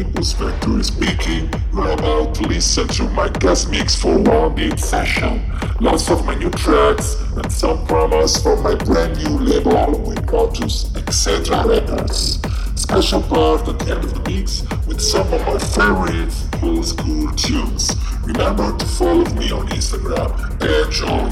[0.00, 1.50] Impulse Factory speaking.
[1.74, 5.42] You're about to listen to my guest mix for Wan Deep Session.
[5.80, 10.94] Lots of my new tracks and some promos from my brand new label with Lotus,
[10.96, 12.40] Exetra Records.
[12.76, 17.30] Special part at the end of the mix with some of my favorite old school
[17.32, 17.94] tunes.
[18.22, 20.30] Remember to follow me on Instagram.
[20.62, 21.28] Enjoy!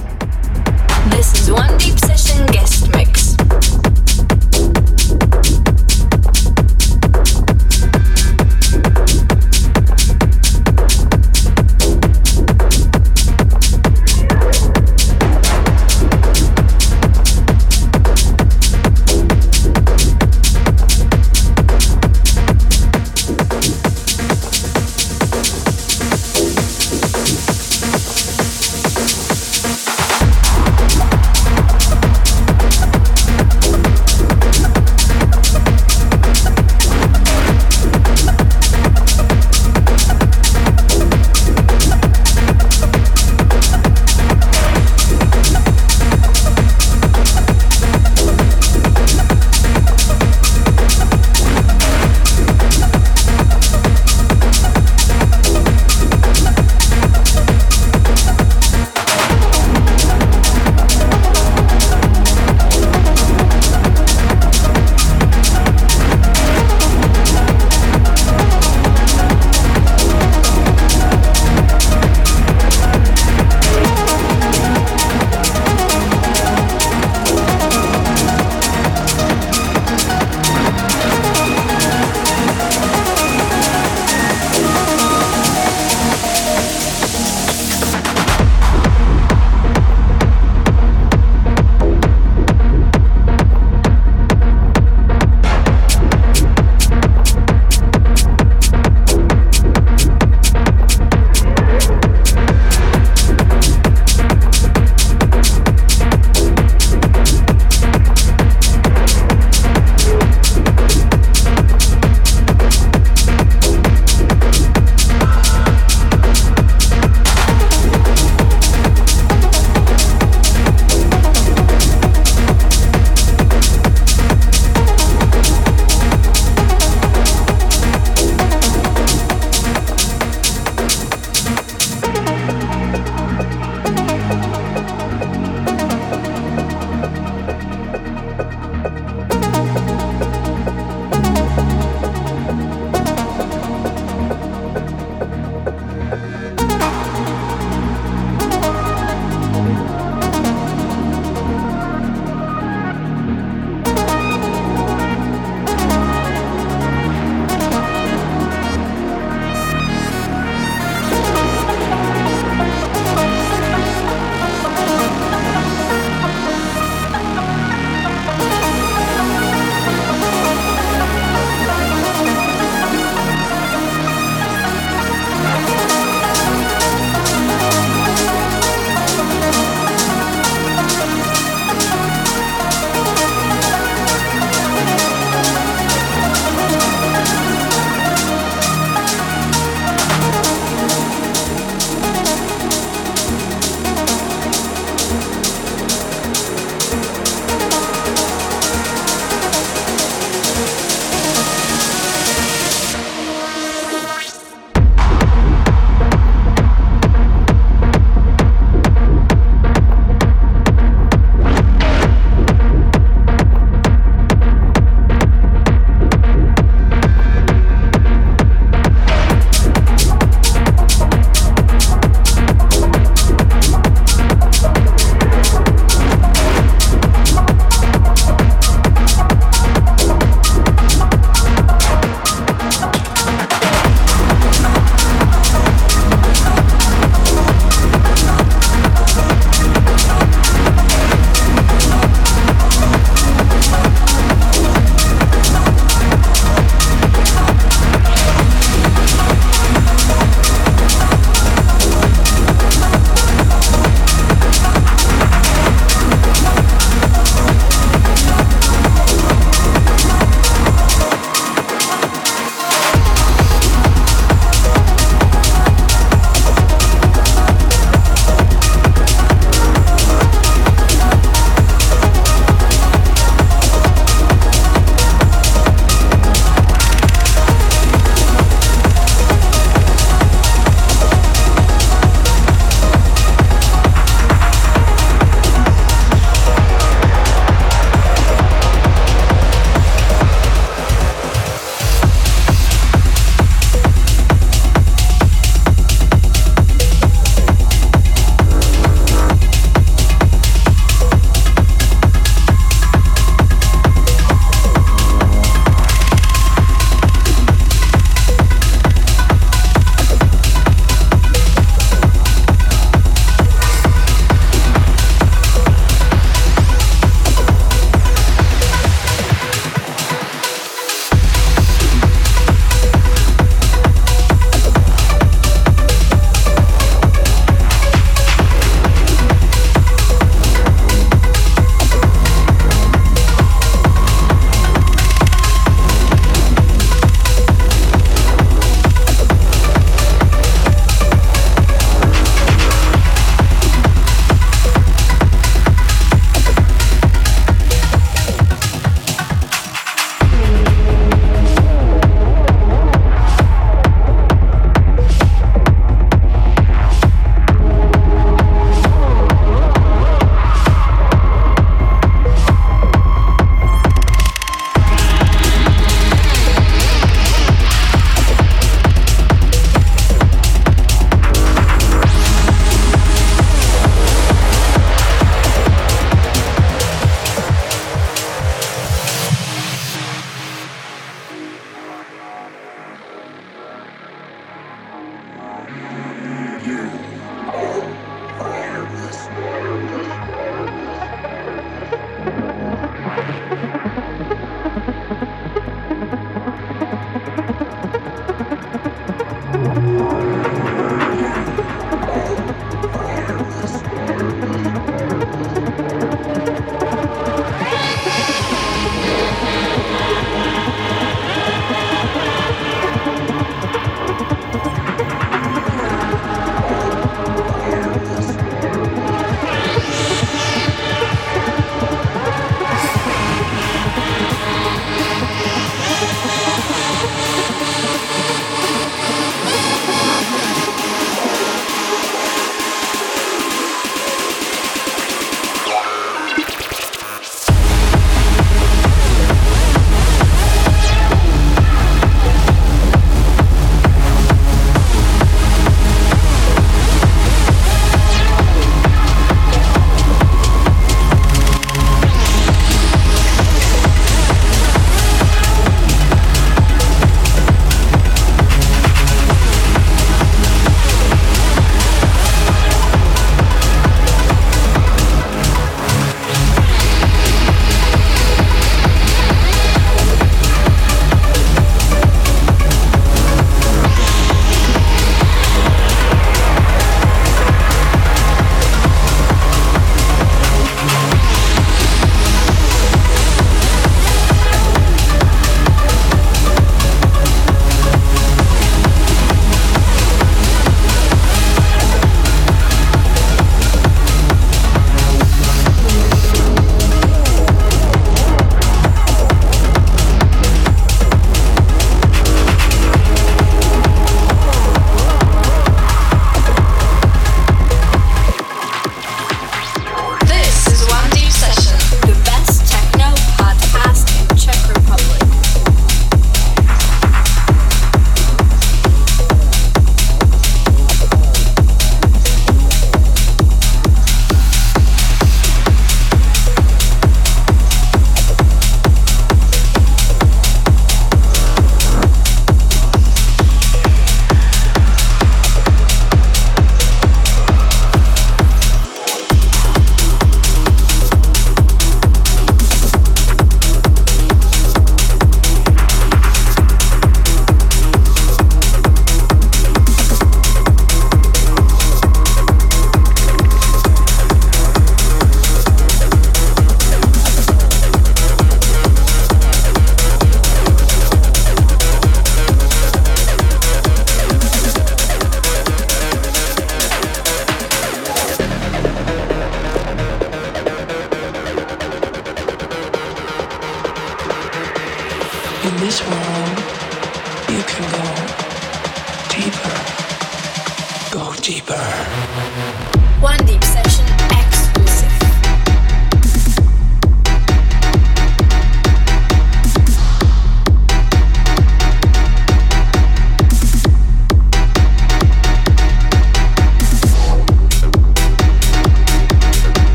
[1.11, 3.28] This is Wan Deep Session Guest Mix.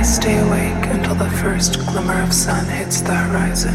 [0.00, 3.74] I stay awake until the first glimmer of sun hits the horizon.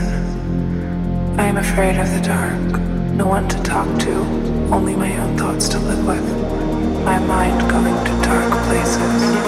[1.39, 2.81] I am afraid of the dark,
[3.13, 4.11] no one to talk to,
[4.73, 6.25] only my own thoughts to live with,
[7.05, 9.45] my mind going to dark places.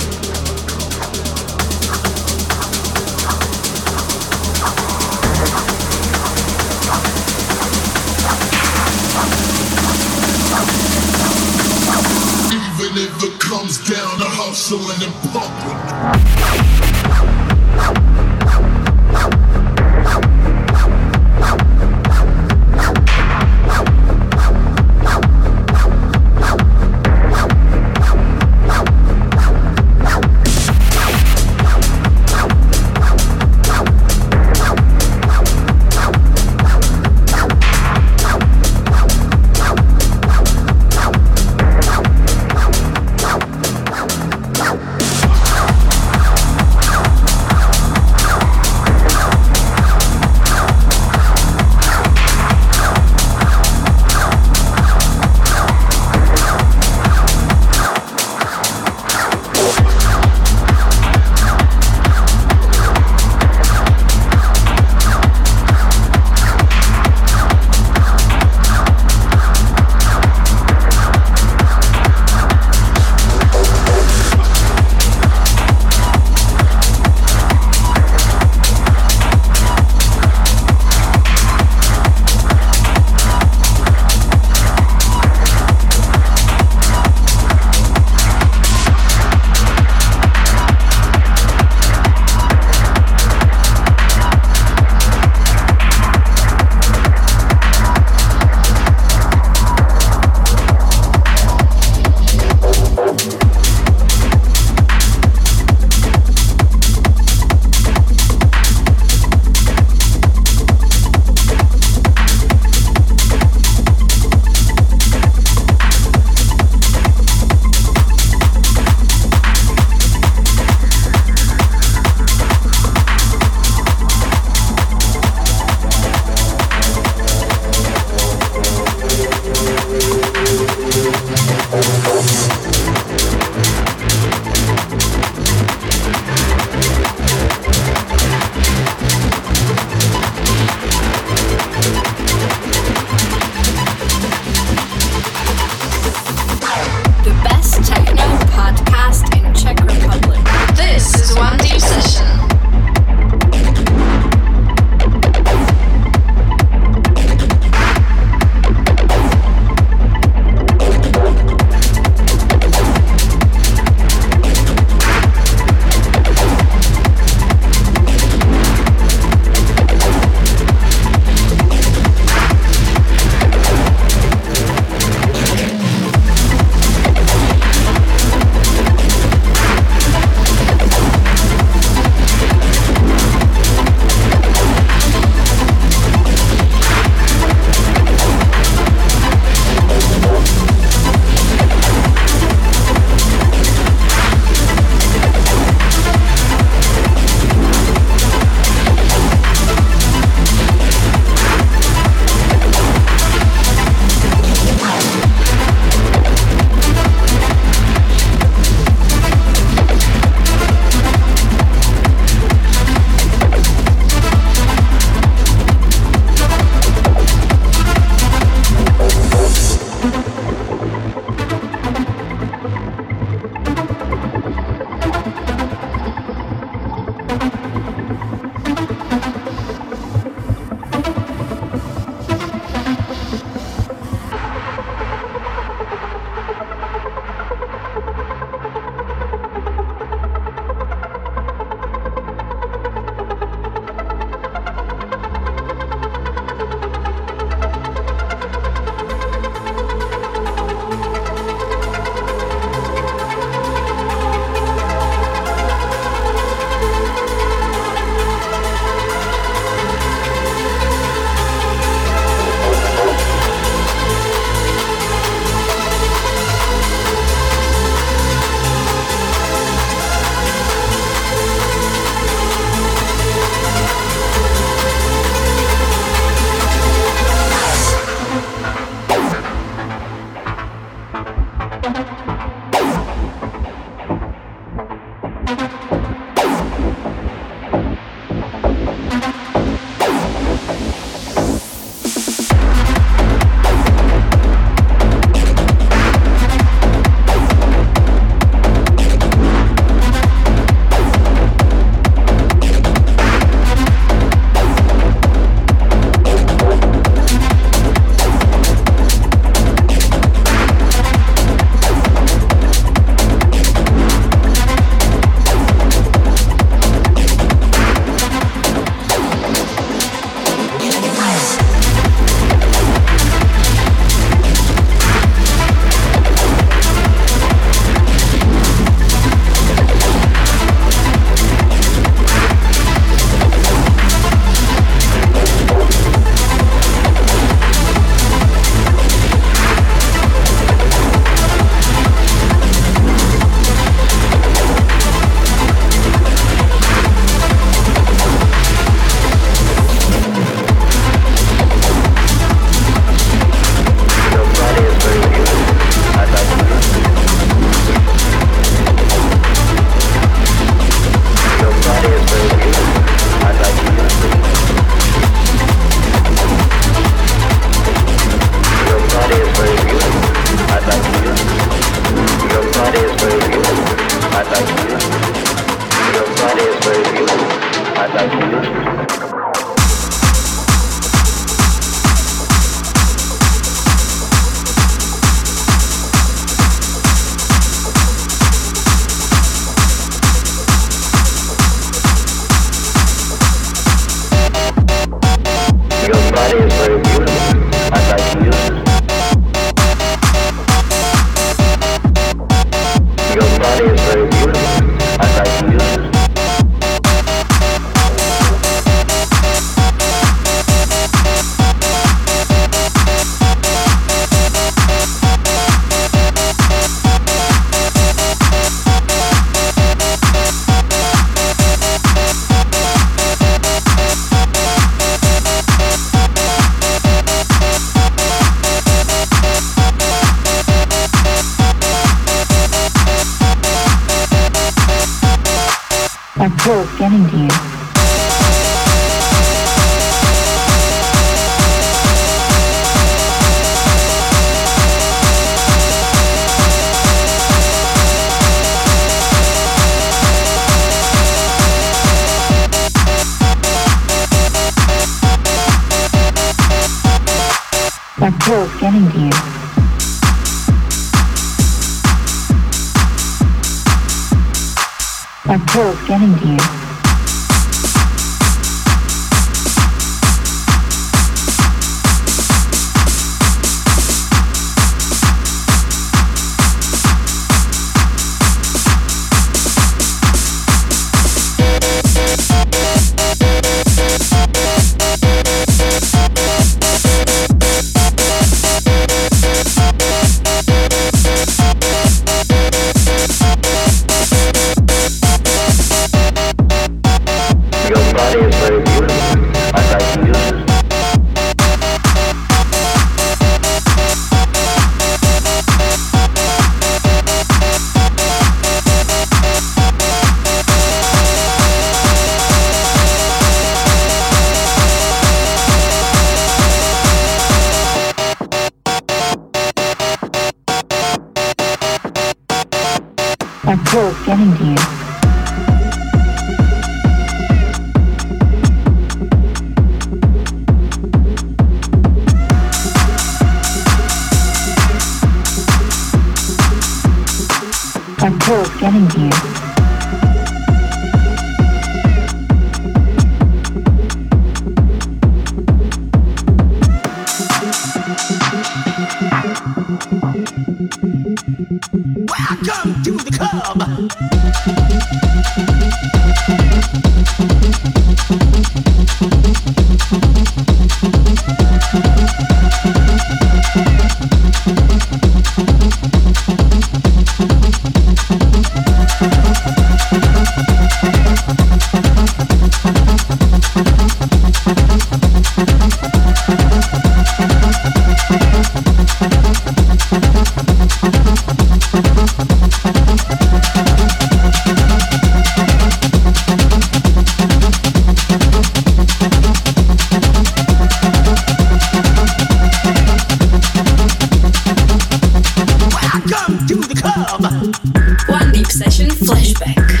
[597.03, 600.00] Wan Deep Session Flashback.